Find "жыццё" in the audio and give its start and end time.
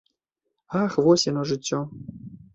1.51-1.79